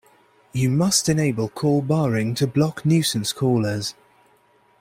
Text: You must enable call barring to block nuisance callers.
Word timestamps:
You 0.51 0.71
must 0.71 1.09
enable 1.09 1.47
call 1.47 1.83
barring 1.83 2.33
to 2.33 2.47
block 2.47 2.87
nuisance 2.87 3.31
callers. 3.31 3.93